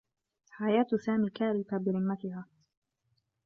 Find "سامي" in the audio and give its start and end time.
1.05-1.29